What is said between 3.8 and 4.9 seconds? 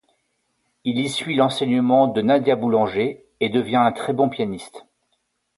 très bon pianiste.